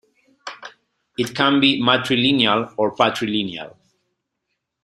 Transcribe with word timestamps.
It 1.15 1.35
can 1.35 1.59
be 1.59 1.79
matrilineal 1.79 2.73
or 2.75 2.95
patrilineal. 2.95 3.75